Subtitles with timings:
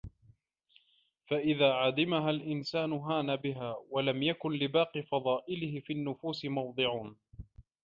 [1.27, 7.11] فَإِذَا عَدِمَهَا الْإِنْسَانُ هَانَ بِهَا وَلَمْ يَكُنْ لِبَاقِي فَضَائِلِهِ فِي النُّفُوسِ مَوْضِعٌ